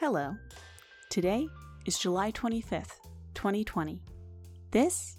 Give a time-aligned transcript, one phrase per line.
[0.00, 0.36] Hello.
[1.10, 1.48] Today
[1.84, 3.00] is July 25th,
[3.34, 4.00] 2020.
[4.70, 5.18] This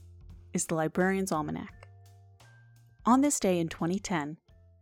[0.54, 1.90] is the Librarian's Almanac.
[3.06, 4.38] On this day in 2010,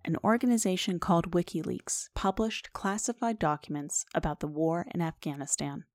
[0.06, 5.86] an organization called WikiLeaks published classified documents about the war in Afghanistan.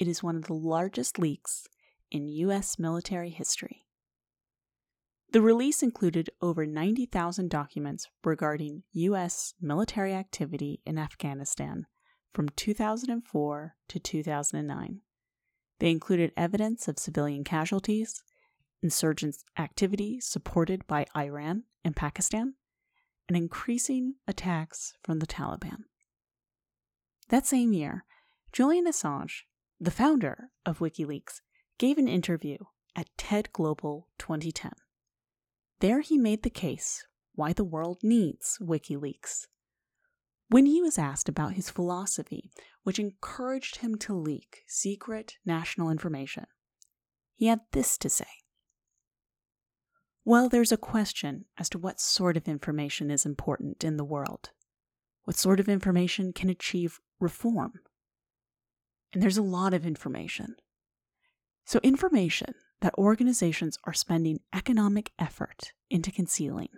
[0.00, 1.68] It is one of the largest leaks
[2.10, 2.76] in U.S.
[2.76, 3.86] military history.
[5.30, 9.54] The release included over 90,000 documents regarding U.S.
[9.60, 11.86] military activity in Afghanistan
[12.36, 15.00] from 2004 to 2009.
[15.78, 18.22] They included evidence of civilian casualties,
[18.82, 22.52] insurgent activity supported by Iran and Pakistan,
[23.26, 25.84] and increasing attacks from the Taliban.
[27.30, 28.04] That same year,
[28.52, 29.44] Julian Assange,
[29.80, 31.40] the founder of WikiLeaks,
[31.78, 32.58] gave an interview
[32.94, 34.72] at TED Global 2010.
[35.80, 39.46] There he made the case why the world needs WikiLeaks.
[40.48, 42.50] When he was asked about his philosophy,
[42.84, 46.46] which encouraged him to leak secret national information,
[47.34, 48.26] he had this to say.
[50.24, 54.50] Well, there's a question as to what sort of information is important in the world.
[55.24, 57.74] What sort of information can achieve reform?
[59.12, 60.56] And there's a lot of information.
[61.64, 66.68] So, information that organizations are spending economic effort into concealing.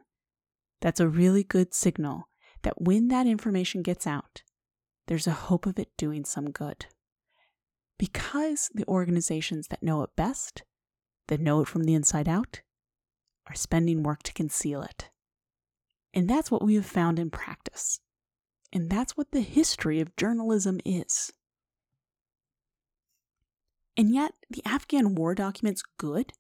[0.80, 2.28] That's a really good signal
[2.69, 4.42] that when that information gets out,
[5.06, 6.84] there's a hope of it doing some good.
[7.98, 10.64] Because the organizations that know it best,
[11.28, 12.61] that know it from the inside out,
[13.46, 15.08] are spending work to conceal it.
[16.12, 18.00] And that's what we have found in practice.
[18.70, 21.33] And that's what the history of journalism is.
[23.96, 26.34] And yet, the Afghan war documents good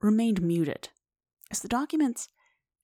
[0.00, 0.90] remained muted,
[1.50, 2.28] as the documents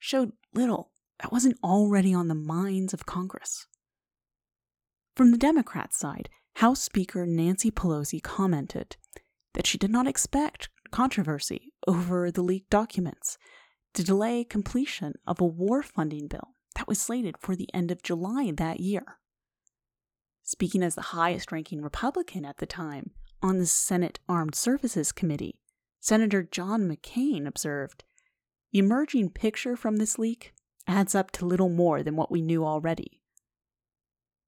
[0.00, 0.90] showed little
[1.20, 3.66] that wasn't already on the minds of Congress.
[5.16, 8.96] From the Democrat side, House Speaker Nancy Pelosi commented
[9.54, 13.38] that she did not expect controversy over the leaked documents
[13.94, 18.02] to delay completion of a war funding bill that was slated for the end of
[18.02, 19.18] July that year.
[20.42, 23.10] Speaking as the highest ranking Republican at the time,
[23.42, 25.58] on the Senate Armed Services Committee,
[26.00, 28.04] Senator John McCain observed
[28.72, 30.52] The emerging picture from this leak
[30.86, 33.20] adds up to little more than what we knew already.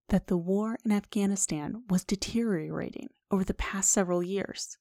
[0.08, 4.78] That the war in Afghanistan was deteriorating over the past several years,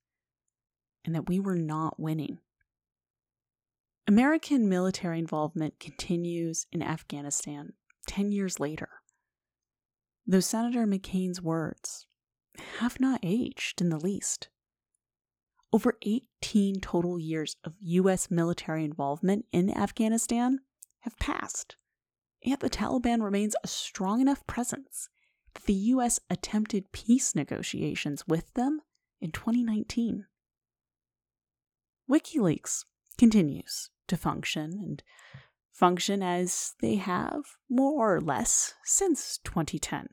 [1.05, 2.39] and that we were not winning.
[4.05, 7.73] American military involvement continues in Afghanistan
[8.07, 8.89] 10 years later.
[10.27, 12.05] Though Senator McCain's words
[12.79, 14.49] have not aged in the least.
[15.71, 18.29] Over 18 total years of U.S.
[18.29, 20.59] military involvement in Afghanistan
[21.03, 21.77] have passed,
[22.41, 25.09] yet the Taliban remains a strong enough presence
[25.53, 26.19] that the U.S.
[26.29, 28.81] attempted peace negotiations with them
[29.21, 30.25] in 2019.
[32.09, 32.85] WikiLeaks
[33.17, 35.03] continues to function and
[35.71, 40.09] function as they have, more or less, since 2010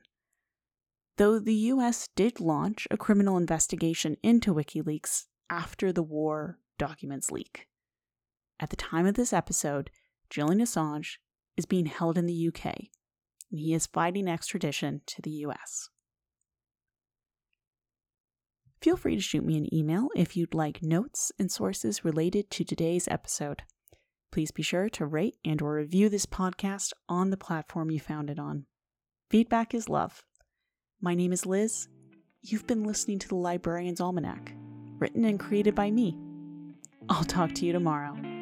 [1.21, 7.67] though the US did launch a criminal investigation into WikiLeaks after the war documents leak.
[8.59, 9.91] At the time of this episode,
[10.31, 11.17] Julian Assange
[11.57, 12.65] is being held in the UK,
[13.51, 15.89] and he is fighting extradition to the US.
[18.81, 22.63] Feel free to shoot me an email if you'd like notes and sources related to
[22.63, 23.63] today's episode.
[24.31, 28.29] Please be sure to rate and or review this podcast on the platform you found
[28.29, 28.65] it on.
[29.29, 30.23] Feedback is love.
[31.01, 31.89] My name is Liz.
[32.41, 34.53] You've been listening to the Librarian's Almanac,
[34.97, 36.17] written and created by me.
[37.09, 38.40] I'll talk to you tomorrow.